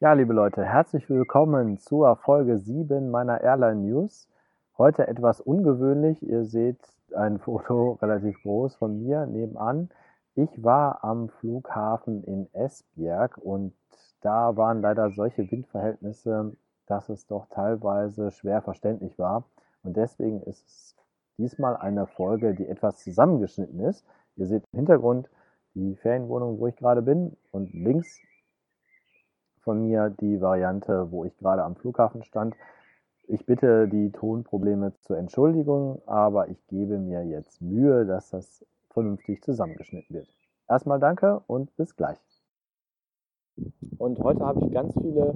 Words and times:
Ja, 0.00 0.12
liebe 0.12 0.32
Leute, 0.32 0.64
herzlich 0.64 1.10
willkommen 1.10 1.76
zur 1.76 2.14
Folge 2.14 2.56
7 2.56 3.10
meiner 3.10 3.40
Airline 3.40 3.80
News. 3.80 4.28
Heute 4.78 5.08
etwas 5.08 5.40
ungewöhnlich. 5.40 6.22
Ihr 6.22 6.44
seht 6.44 6.78
ein 7.16 7.38
Foto 7.40 7.98
relativ 8.00 8.40
groß 8.42 8.76
von 8.76 9.02
mir 9.02 9.26
nebenan. 9.26 9.88
Ich 10.36 10.62
war 10.62 11.02
am 11.02 11.30
Flughafen 11.30 12.22
in 12.22 12.46
Esbjerg 12.52 13.38
und 13.38 13.74
da 14.20 14.56
waren 14.56 14.82
leider 14.82 15.10
solche 15.10 15.50
Windverhältnisse, 15.50 16.56
dass 16.86 17.08
es 17.08 17.26
doch 17.26 17.46
teilweise 17.50 18.30
schwer 18.30 18.62
verständlich 18.62 19.18
war. 19.18 19.46
Und 19.82 19.96
deswegen 19.96 20.42
ist 20.42 20.64
es 20.64 20.96
diesmal 21.38 21.76
eine 21.76 22.06
Folge, 22.06 22.54
die 22.54 22.68
etwas 22.68 23.02
zusammengeschnitten 23.02 23.80
ist. 23.80 24.06
Ihr 24.36 24.46
seht 24.46 24.62
im 24.70 24.76
Hintergrund 24.76 25.28
die 25.74 25.96
Ferienwohnung, 25.96 26.60
wo 26.60 26.68
ich 26.68 26.76
gerade 26.76 27.02
bin 27.02 27.36
und 27.50 27.72
links 27.72 28.20
von 29.68 29.82
mir 29.82 30.08
die 30.08 30.40
Variante, 30.40 31.12
wo 31.12 31.26
ich 31.26 31.36
gerade 31.36 31.62
am 31.62 31.76
Flughafen 31.76 32.22
stand. 32.22 32.54
Ich 33.26 33.44
bitte 33.44 33.86
die 33.86 34.10
Tonprobleme 34.12 34.94
zur 35.02 35.18
Entschuldigung, 35.18 36.00
aber 36.06 36.48
ich 36.48 36.66
gebe 36.68 36.96
mir 36.96 37.22
jetzt 37.26 37.60
Mühe, 37.60 38.06
dass 38.06 38.30
das 38.30 38.64
vernünftig 38.88 39.42
zusammengeschnitten 39.42 40.16
wird. 40.16 40.32
Erstmal 40.70 40.98
danke 40.98 41.42
und 41.46 41.76
bis 41.76 41.94
gleich. 41.96 42.16
Und 43.98 44.18
heute 44.20 44.40
habe 44.46 44.64
ich 44.64 44.72
ganz 44.72 44.94
viele 45.02 45.34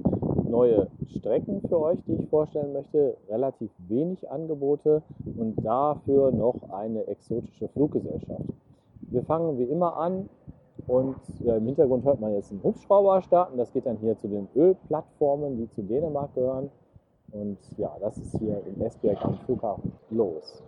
neue 0.48 0.88
Strecken 1.10 1.60
für 1.68 1.78
euch, 1.78 2.02
die 2.06 2.14
ich 2.14 2.28
vorstellen 2.30 2.72
möchte. 2.72 3.18
Relativ 3.28 3.70
wenig 3.86 4.30
Angebote 4.30 5.02
und 5.36 5.62
dafür 5.62 6.32
noch 6.32 6.70
eine 6.72 7.06
exotische 7.06 7.68
Fluggesellschaft. 7.68 8.48
Wir 9.02 9.24
fangen 9.24 9.58
wie 9.58 9.64
immer 9.64 9.98
an 9.98 10.30
und 10.86 11.16
ja, 11.40 11.56
im 11.56 11.66
Hintergrund 11.66 12.04
hört 12.04 12.20
man 12.20 12.34
jetzt 12.34 12.50
einen 12.50 12.62
Hubschrauber 12.62 13.22
starten. 13.22 13.56
Das 13.56 13.72
geht 13.72 13.86
dann 13.86 13.98
hier 13.98 14.16
zu 14.18 14.28
den 14.28 14.48
Ölplattformen, 14.54 15.56
die 15.56 15.70
zu 15.70 15.82
Dänemark 15.82 16.34
gehören. 16.34 16.70
Und 17.32 17.58
ja, 17.78 17.96
das 18.00 18.18
ist 18.18 18.38
hier 18.38 18.60
in 18.66 18.80
Esbjerg 18.80 19.24
am 19.24 19.38
Flughafen 19.38 19.92
los. 20.10 20.62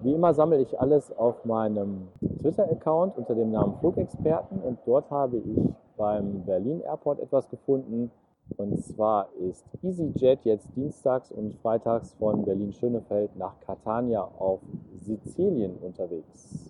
Wie 0.00 0.14
immer 0.14 0.32
sammle 0.32 0.60
ich 0.60 0.80
alles 0.80 1.14
auf 1.16 1.44
meinem 1.44 2.08
Twitter-Account 2.40 3.18
unter 3.18 3.34
dem 3.34 3.50
Namen 3.50 3.74
Flugexperten 3.80 4.60
und 4.60 4.78
dort 4.86 5.10
habe 5.10 5.38
ich 5.38 5.74
beim 5.96 6.44
Berlin 6.44 6.80
Airport 6.82 7.18
etwas 7.18 7.48
gefunden. 7.50 8.10
Und 8.56 8.82
zwar 8.82 9.28
ist 9.40 9.66
EasyJet 9.82 10.44
jetzt 10.44 10.74
dienstags 10.76 11.32
und 11.32 11.54
freitags 11.56 12.14
von 12.14 12.44
Berlin-Schönefeld 12.44 13.36
nach 13.36 13.58
Catania 13.60 14.22
auf 14.38 14.60
Sizilien 14.94 15.76
unterwegs. 15.82 16.67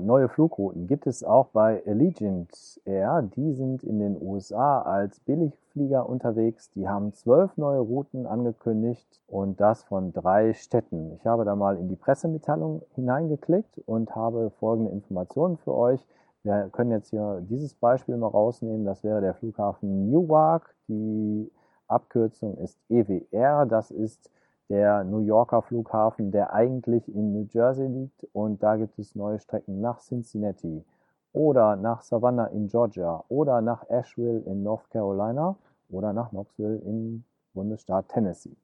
Neue 0.00 0.28
Flugrouten 0.28 0.86
gibt 0.86 1.06
es 1.06 1.24
auch 1.24 1.48
bei 1.48 1.82
Allegiant 1.86 2.80
Air. 2.84 3.22
Die 3.34 3.52
sind 3.52 3.82
in 3.82 3.98
den 3.98 4.20
USA 4.20 4.82
als 4.82 5.20
Billigflieger 5.20 6.08
unterwegs. 6.08 6.70
Die 6.70 6.88
haben 6.88 7.12
zwölf 7.12 7.56
neue 7.56 7.80
Routen 7.80 8.26
angekündigt 8.26 9.20
und 9.26 9.60
das 9.60 9.84
von 9.84 10.12
drei 10.12 10.54
Städten. 10.54 11.12
Ich 11.14 11.26
habe 11.26 11.44
da 11.44 11.56
mal 11.56 11.76
in 11.76 11.88
die 11.88 11.96
Pressemitteilung 11.96 12.82
hineingeklickt 12.94 13.78
und 13.86 14.14
habe 14.14 14.50
folgende 14.58 14.90
Informationen 14.90 15.56
für 15.56 15.74
euch. 15.74 16.06
Wir 16.42 16.68
können 16.72 16.90
jetzt 16.90 17.10
hier 17.10 17.42
dieses 17.48 17.74
Beispiel 17.74 18.16
mal 18.16 18.28
rausnehmen. 18.28 18.84
Das 18.84 19.04
wäre 19.04 19.20
der 19.20 19.34
Flughafen 19.34 20.10
Newark. 20.10 20.74
Die 20.88 21.50
Abkürzung 21.88 22.56
ist 22.58 22.78
EWR. 22.88 23.66
Das 23.66 23.90
ist 23.90 24.30
der 24.68 25.04
New 25.04 25.20
Yorker 25.20 25.62
Flughafen, 25.62 26.30
der 26.30 26.52
eigentlich 26.52 27.08
in 27.08 27.32
New 27.32 27.46
Jersey 27.50 27.86
liegt 27.86 28.24
und 28.32 28.62
da 28.62 28.76
gibt 28.76 28.98
es 28.98 29.14
neue 29.14 29.38
Strecken 29.38 29.80
nach 29.80 30.00
Cincinnati 30.00 30.84
oder 31.32 31.76
nach 31.76 32.02
Savannah 32.02 32.46
in 32.46 32.68
Georgia 32.68 33.24
oder 33.28 33.60
nach 33.60 33.88
Asheville 33.88 34.40
in 34.40 34.62
North 34.62 34.90
Carolina 34.90 35.56
oder 35.88 36.12
nach 36.12 36.30
Knoxville 36.30 36.78
im 36.78 37.24
Bundesstaat 37.54 38.08
Tennessee. 38.08 38.56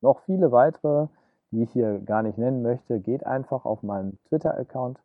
Noch 0.00 0.20
viele 0.20 0.50
weitere, 0.50 1.08
die 1.50 1.62
ich 1.62 1.72
hier 1.72 1.98
gar 2.00 2.22
nicht 2.22 2.38
nennen 2.38 2.62
möchte, 2.62 3.00
geht 3.00 3.26
einfach 3.26 3.64
auf 3.64 3.82
meinen 3.82 4.18
Twitter-Account 4.28 4.98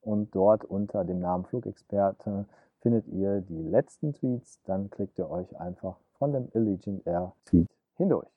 und 0.00 0.34
dort 0.34 0.64
unter 0.64 1.04
dem 1.04 1.20
Namen 1.20 1.44
Flugexperte 1.44 2.46
findet 2.80 3.06
ihr 3.08 3.40
die 3.40 3.62
letzten 3.62 4.12
Tweets. 4.12 4.60
Dann 4.64 4.90
klickt 4.90 5.18
ihr 5.18 5.30
euch 5.30 5.58
einfach 5.58 5.96
von 6.18 6.32
dem 6.32 6.48
Allegiant 6.54 7.06
Air 7.06 7.32
Tweet 7.44 7.70
hindurch 7.96 8.28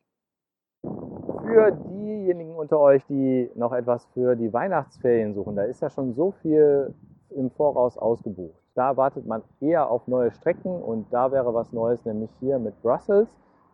für 1.48 1.72
diejenigen 1.72 2.56
unter 2.56 2.80
euch, 2.80 3.06
die 3.08 3.50
noch 3.56 3.72
etwas 3.72 4.06
für 4.14 4.36
die 4.36 4.52
Weihnachtsferien 4.52 5.34
suchen, 5.34 5.56
da 5.56 5.64
ist 5.64 5.82
ja 5.82 5.90
schon 5.90 6.14
so 6.14 6.32
viel 6.32 6.94
im 7.30 7.50
Voraus 7.52 7.98
ausgebucht. 7.98 8.62
Da 8.76 8.98
wartet 8.98 9.26
man 9.26 9.44
eher 9.62 9.90
auf 9.90 10.08
neue 10.08 10.32
Strecken 10.32 10.82
und 10.82 11.08
da 11.12 11.32
wäre 11.32 11.54
was 11.54 11.72
Neues, 11.72 12.04
nämlich 12.06 12.30
hier 12.40 12.60
mit 12.60 12.82
Brussels. 12.82 13.30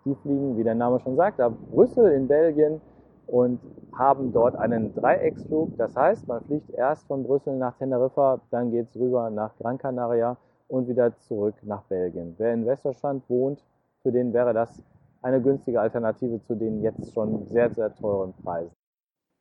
Die 0.06 0.16
fliegen, 0.16 0.58
wie 0.58 0.64
der 0.64 0.76
Name 0.76 1.00
schon 1.00 1.16
sagt, 1.16 1.40
ab 1.40 1.54
Brüssel 1.72 2.12
in 2.12 2.28
Belgien 2.28 2.80
und 3.26 3.60
haben 3.94 4.32
dort 4.34 4.56
einen 4.56 4.94
Dreiecksflug. 4.94 5.76
Das 5.78 5.96
heißt, 5.96 6.28
man 6.28 6.42
fliegt 6.42 6.70
erst 6.72 7.08
von 7.08 7.24
Brüssel 7.24 7.56
nach 7.58 7.76
Teneriffa, 7.78 8.40
dann 8.52 8.72
geht 8.72 8.90
es 8.90 8.96
rüber 8.96 9.30
nach 9.30 9.58
Gran 9.58 9.78
Canaria 9.78 10.38
und 10.68 10.88
wieder 10.88 11.18
zurück 11.18 11.56
nach 11.64 11.84
Belgien. 11.84 12.36
Wer 12.38 12.54
in 12.54 12.66
Westdeutschland 12.66 13.24
wohnt, 13.30 13.64
für 14.02 14.12
den 14.12 14.34
wäre 14.34 14.54
das 14.54 14.84
eine 15.24 15.42
günstige 15.42 15.82
Alternative 15.82 16.42
zu 16.42 16.56
den 16.56 16.82
jetzt 16.82 17.14
schon 17.14 17.46
sehr, 17.48 17.74
sehr 17.74 17.94
teuren 17.96 18.34
Preisen. 18.34 18.76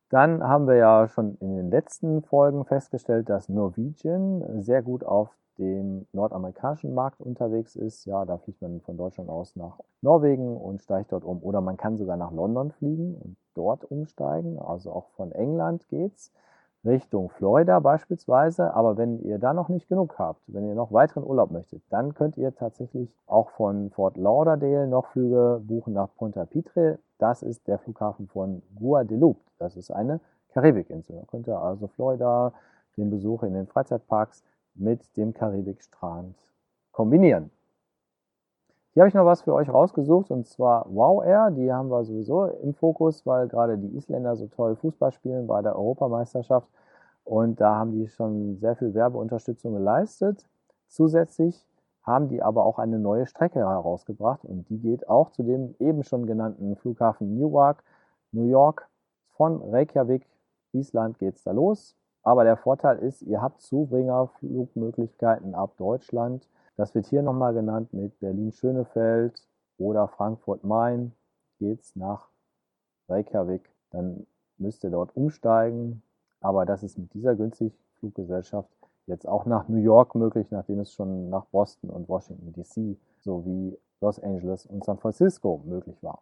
Dann 0.09 0.43
haben 0.43 0.67
wir 0.67 0.75
ja 0.75 1.07
schon 1.07 1.35
in 1.39 1.55
den 1.55 1.71
letzten 1.71 2.21
Folgen 2.21 2.65
festgestellt, 2.65 3.29
dass 3.29 3.49
Norwegian 3.49 4.61
sehr 4.61 4.83
gut 4.83 5.03
auf 5.03 5.35
dem 5.57 6.07
nordamerikanischen 6.13 6.93
Markt 6.93 7.19
unterwegs 7.19 7.75
ist. 7.75 8.05
Ja, 8.05 8.25
da 8.25 8.37
fliegt 8.37 8.61
man 8.61 8.81
von 8.81 8.97
Deutschland 8.97 9.29
aus 9.29 9.55
nach 9.55 9.79
Norwegen 10.01 10.57
und 10.57 10.81
steigt 10.81 11.11
dort 11.11 11.23
um. 11.23 11.41
Oder 11.43 11.61
man 11.61 11.77
kann 11.77 11.97
sogar 11.97 12.17
nach 12.17 12.31
London 12.31 12.71
fliegen 12.71 13.15
und 13.15 13.37
dort 13.53 13.83
umsteigen. 13.85 14.59
Also 14.59 14.91
auch 14.91 15.09
von 15.09 15.31
England 15.31 15.87
geht's. 15.89 16.31
Richtung 16.85 17.29
Florida 17.29 17.79
beispielsweise. 17.79 18.73
Aber 18.73 18.97
wenn 18.97 19.19
ihr 19.19 19.39
da 19.39 19.53
noch 19.53 19.69
nicht 19.69 19.87
genug 19.87 20.17
habt, 20.19 20.41
wenn 20.47 20.67
ihr 20.67 20.75
noch 20.75 20.91
weiteren 20.91 21.23
Urlaub 21.23 21.51
möchtet, 21.51 21.81
dann 21.89 22.13
könnt 22.13 22.37
ihr 22.37 22.53
tatsächlich 22.55 23.15
auch 23.25 23.49
von 23.51 23.89
Fort 23.91 24.17
Lauderdale 24.17 24.87
noch 24.87 25.07
Flüge 25.07 25.61
buchen 25.63 25.93
nach 25.93 26.09
Punta 26.15 26.45
Pitre. 26.45 26.99
Das 27.17 27.41
ist 27.41 27.67
der 27.67 27.79
Flughafen 27.79 28.27
von 28.27 28.61
Guadeloupe. 28.75 29.41
Das 29.59 29.77
ist 29.77 29.91
eine 29.91 30.19
Karibikinsel. 30.53 31.15
Da 31.15 31.25
könnt 31.25 31.47
ihr 31.47 31.57
also 31.57 31.87
Florida, 31.87 32.53
den 32.97 33.09
Besuch 33.09 33.43
in 33.43 33.53
den 33.53 33.67
Freizeitparks 33.67 34.43
mit 34.75 35.15
dem 35.17 35.33
Karibikstrand 35.33 36.35
kombinieren. 36.91 37.49
Hier 38.93 39.01
habe 39.01 39.09
ich 39.09 39.15
noch 39.15 39.25
was 39.25 39.41
für 39.41 39.55
euch 39.55 39.69
rausgesucht 39.69 40.29
und 40.29 40.45
zwar 40.45 40.85
Wow 40.87 41.25
Air. 41.25 41.49
Die 41.49 41.73
haben 41.73 41.89
wir 41.89 42.03
sowieso 42.03 42.45
im 42.45 42.75
Fokus, 42.75 43.25
weil 43.25 43.47
gerade 43.47 43.75
die 43.79 43.95
Isländer 43.97 44.35
so 44.35 44.45
toll 44.45 44.75
Fußball 44.75 45.11
spielen 45.11 45.47
bei 45.47 45.63
der 45.63 45.75
Europameisterschaft. 45.75 46.67
Und 47.23 47.59
da 47.59 47.73
haben 47.75 47.91
die 47.93 48.07
schon 48.07 48.57
sehr 48.57 48.75
viel 48.75 48.93
Werbeunterstützung 48.93 49.73
geleistet. 49.73 50.45
Zusätzlich 50.89 51.65
haben 52.03 52.27
die 52.27 52.43
aber 52.43 52.65
auch 52.65 52.77
eine 52.77 52.99
neue 52.99 53.25
Strecke 53.25 53.59
herausgebracht 53.61 54.45
und 54.45 54.69
die 54.69 54.77
geht 54.77 55.09
auch 55.09 55.31
zu 55.31 55.41
dem 55.41 55.73
eben 55.79 56.03
schon 56.03 56.27
genannten 56.27 56.75
Flughafen 56.75 57.35
Newark, 57.35 57.83
New 58.31 58.45
York. 58.45 58.87
Von 59.31 59.59
Reykjavik, 59.71 60.27
Island 60.71 61.17
geht 61.17 61.37
es 61.37 61.43
da 61.43 61.51
los. 61.51 61.95
Aber 62.21 62.43
der 62.43 62.57
Vorteil 62.57 62.99
ist, 62.99 63.23
ihr 63.23 63.41
habt 63.41 63.61
Zubringerflugmöglichkeiten 63.61 65.55
ab 65.55 65.71
Deutschland 65.77 66.47
das 66.75 66.95
wird 66.95 67.05
hier 67.07 67.21
nochmal 67.21 67.53
genannt 67.53 67.93
mit 67.93 68.19
Berlin-Schönefeld 68.19 69.47
oder 69.77 70.07
Frankfurt-Main 70.07 71.13
geht's 71.59 71.95
nach 71.95 72.29
Reykjavik. 73.09 73.69
Dann 73.91 74.25
müsst 74.57 74.83
ihr 74.83 74.89
dort 74.89 75.15
umsteigen. 75.15 76.01
Aber 76.41 76.65
das 76.65 76.83
ist 76.83 76.97
mit 76.97 77.13
dieser 77.13 77.35
günstigen 77.35 77.73
Fluggesellschaft 77.99 78.69
jetzt 79.05 79.27
auch 79.27 79.45
nach 79.45 79.67
New 79.67 79.77
York 79.77 80.15
möglich, 80.15 80.51
nachdem 80.51 80.79
es 80.79 80.91
schon 80.93 81.29
nach 81.29 81.45
Boston 81.45 81.89
und 81.89 82.09
Washington 82.09 82.53
DC 82.53 82.97
sowie 83.19 83.77
Los 84.01 84.19
Angeles 84.19 84.65
und 84.65 84.83
San 84.83 84.97
Francisco 84.97 85.61
möglich 85.65 86.01
war. 86.03 86.21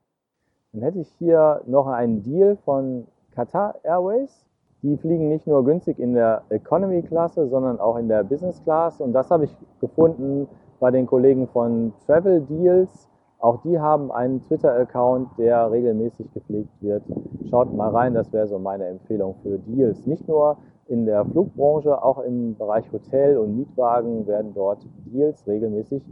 Dann 0.72 0.84
hätte 0.84 1.00
ich 1.00 1.12
hier 1.18 1.62
noch 1.66 1.88
einen 1.88 2.24
Deal 2.24 2.56
von 2.58 3.08
Qatar 3.32 3.76
Airways. 3.84 4.46
Die 4.84 4.98
fliegen 4.98 5.30
nicht 5.30 5.46
nur 5.46 5.64
günstig 5.64 6.00
in 6.00 6.14
der 6.14 6.42
Economy-Klasse, 6.50 7.48
sondern 7.48 7.80
auch 7.80 7.98
in 7.98 8.08
der 8.08 8.24
Business-Class. 8.24 9.00
Und 9.00 9.14
das 9.14 9.30
habe 9.30 9.46
ich 9.46 9.56
gefunden 9.80 10.48
bei 10.80 10.90
den 10.90 11.06
Kollegen 11.06 11.48
von 11.48 11.94
Travel 12.06 12.42
Deals. 12.42 13.08
Auch 13.38 13.62
die 13.62 13.80
haben 13.80 14.12
einen 14.12 14.44
Twitter-Account, 14.46 15.38
der 15.38 15.72
regelmäßig 15.72 16.34
gepflegt 16.34 16.70
wird. 16.82 17.04
Schaut 17.50 17.74
mal 17.74 17.90
rein, 17.90 18.16
das 18.16 18.34
wäre 18.34 18.48
so 18.48 18.58
meine 18.58 18.86
Empfehlung 18.88 19.36
für 19.44 19.60
Deals. 19.60 20.06
Nicht 20.08 20.28
nur 20.28 20.58
in 20.88 21.06
der 21.06 21.26
Flugbranche, 21.26 22.04
auch 22.04 22.20
im 22.20 22.56
Bereich 22.58 22.92
Hotel 22.92 23.38
und 23.38 23.56
Mietwagen 23.56 24.26
werden 24.26 24.54
dort 24.54 24.86
Deals 25.06 25.46
regelmäßig 25.48 26.04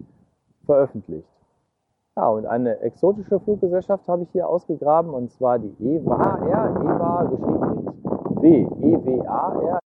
veröffentlicht. 0.66 1.28
Ja, 2.16 2.30
und 2.30 2.46
eine 2.46 2.80
exotische 2.82 3.40
Fluggesellschaft 3.40 4.08
habe 4.08 4.24
ich 4.24 4.30
hier 4.32 4.48
ausgegraben, 4.48 5.14
und 5.14 5.32
zwar 5.32 5.58
die 5.58 5.74
Air. 5.80 6.02
EWA 6.02 7.24
geschrieben 7.24 7.86
mit 7.86 8.09
W, 8.42 8.68
EWAR, 8.82 9.80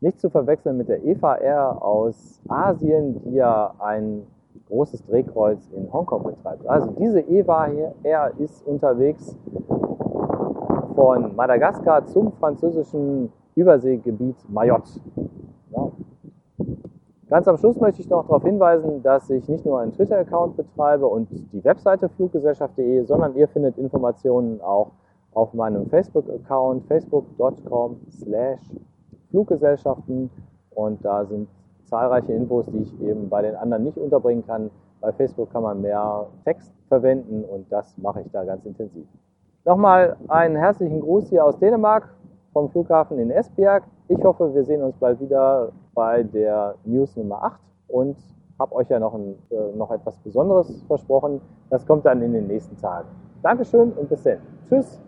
nicht 0.00 0.20
zu 0.20 0.30
verwechseln 0.30 0.76
mit 0.76 0.88
der 0.88 1.04
EVR 1.04 1.82
aus 1.82 2.40
Asien, 2.48 3.20
die 3.24 3.34
ja 3.34 3.74
ein 3.78 4.22
großes 4.68 5.04
Drehkreuz 5.06 5.68
in 5.74 5.92
Hongkong 5.92 6.22
betreibt. 6.22 6.66
Also 6.66 6.90
diese 6.98 7.20
EVA 7.20 7.68
Air 8.02 8.32
ist 8.38 8.66
unterwegs 8.66 9.36
von 10.94 11.34
Madagaskar 11.36 12.06
zum 12.06 12.32
französischen 12.32 13.32
Überseegebiet 13.54 14.36
Mayotte. 14.48 15.00
Ja. 15.70 15.90
Ganz 17.28 17.48
am 17.48 17.56
Schluss 17.56 17.80
möchte 17.80 18.00
ich 18.00 18.08
noch 18.08 18.24
darauf 18.26 18.44
hinweisen, 18.44 19.02
dass 19.02 19.28
ich 19.30 19.48
nicht 19.48 19.66
nur 19.66 19.80
einen 19.80 19.92
Twitter-Account 19.92 20.56
betreibe 20.56 21.06
und 21.06 21.28
die 21.52 21.64
Webseite 21.64 22.08
fluggesellschaft.de, 22.08 23.04
sondern 23.04 23.34
ihr 23.34 23.48
findet 23.48 23.78
Informationen 23.78 24.60
auch 24.60 24.92
auf 25.36 25.52
meinem 25.52 25.86
Facebook-Account 25.90 26.86
facebook.com 26.86 28.00
slash 28.10 28.60
Fluggesellschaften 29.30 30.30
und 30.70 31.04
da 31.04 31.26
sind 31.26 31.46
zahlreiche 31.84 32.32
Infos, 32.32 32.64
die 32.66 32.78
ich 32.78 33.00
eben 33.02 33.28
bei 33.28 33.42
den 33.42 33.54
anderen 33.54 33.84
nicht 33.84 33.98
unterbringen 33.98 34.46
kann. 34.46 34.70
Bei 35.02 35.12
Facebook 35.12 35.52
kann 35.52 35.62
man 35.62 35.82
mehr 35.82 36.26
Text 36.44 36.72
verwenden 36.88 37.44
und 37.44 37.70
das 37.70 37.98
mache 37.98 38.22
ich 38.22 38.32
da 38.32 38.44
ganz 38.44 38.64
intensiv. 38.64 39.06
Nochmal 39.66 40.16
einen 40.28 40.56
herzlichen 40.56 41.00
Gruß 41.00 41.28
hier 41.28 41.44
aus 41.44 41.58
Dänemark 41.58 42.08
vom 42.54 42.70
Flughafen 42.70 43.18
in 43.18 43.30
Esbjerg. 43.30 43.84
Ich 44.08 44.24
hoffe, 44.24 44.54
wir 44.54 44.64
sehen 44.64 44.82
uns 44.82 44.96
bald 44.96 45.20
wieder 45.20 45.70
bei 45.94 46.22
der 46.22 46.76
News 46.84 47.14
Nummer 47.14 47.42
8 47.44 47.60
und 47.88 48.16
habe 48.58 48.74
euch 48.74 48.88
ja 48.88 48.98
noch, 48.98 49.12
ein, 49.12 49.34
äh, 49.50 49.76
noch 49.76 49.90
etwas 49.90 50.16
Besonderes 50.18 50.82
versprochen. 50.86 51.42
Das 51.68 51.86
kommt 51.86 52.06
dann 52.06 52.22
in 52.22 52.32
den 52.32 52.46
nächsten 52.46 52.80
Tagen. 52.80 53.08
Dankeschön 53.42 53.92
und 53.92 54.08
bis 54.08 54.22
dann. 54.22 54.38
Tschüss. 54.66 54.98